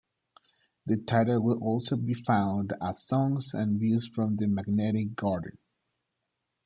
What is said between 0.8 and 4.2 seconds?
The title will also be found as "Songs and Views